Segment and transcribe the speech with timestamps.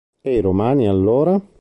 [0.21, 1.39] E i romani allora?